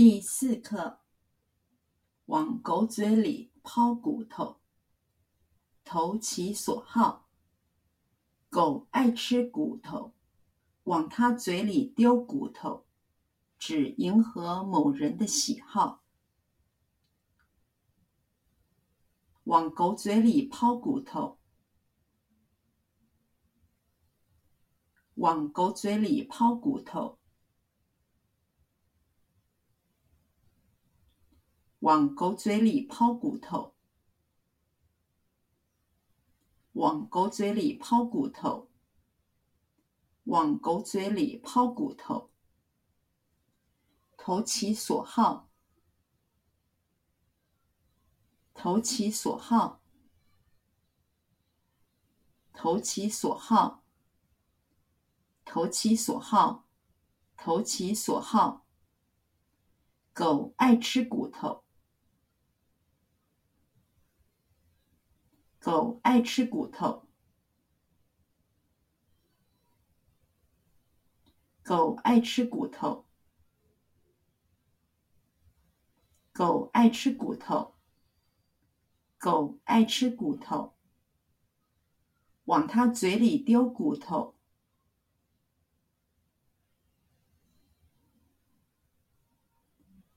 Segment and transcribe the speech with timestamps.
[0.00, 1.00] 第四课，
[2.26, 4.60] 往狗嘴里抛骨头，
[5.82, 7.28] 投其所好。
[8.48, 10.14] 狗爱吃骨头，
[10.84, 12.86] 往它嘴里丢骨头，
[13.58, 16.04] 只迎合某人的喜好。
[19.42, 21.40] 往狗嘴里抛骨头，
[25.14, 27.18] 往狗嘴里抛骨头。
[31.88, 33.74] 往狗嘴里抛骨头，
[36.72, 38.68] 往狗嘴里抛骨头，
[40.24, 42.30] 往狗嘴里抛骨头，
[44.18, 45.48] 投其所好，
[48.52, 49.80] 投其所好，
[52.52, 53.82] 投其所好，
[55.46, 56.68] 投其所好，
[57.34, 58.66] 投其所好。
[60.12, 61.64] 狗爱吃骨头。
[65.68, 67.06] 狗爱吃骨头。
[71.62, 73.04] 狗爱吃骨头。
[76.32, 77.74] 狗爱吃骨头。
[79.18, 80.74] 狗爱吃骨头。
[82.46, 84.38] 往它嘴里丢骨头。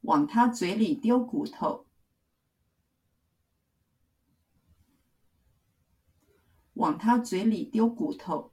[0.00, 1.86] 往它嘴里丢骨头。
[6.86, 8.52] 往他嘴里丢骨头，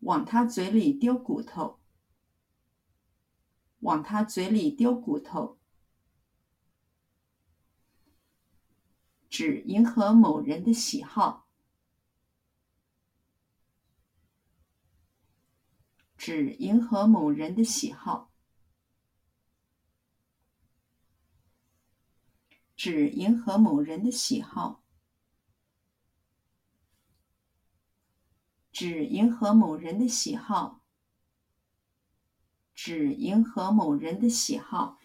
[0.00, 1.78] 往他嘴里丢骨头，
[3.78, 5.60] 往他嘴里丢骨头，
[9.30, 11.46] 只迎合某人的喜好，
[16.18, 18.32] 只迎合某人的喜好。
[22.86, 24.84] 只迎合某人的喜好，
[28.70, 30.80] 只迎合某人的喜好，
[32.72, 35.00] 只迎合某人的喜好。